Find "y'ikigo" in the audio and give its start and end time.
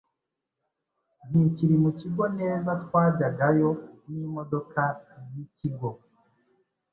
5.33-5.89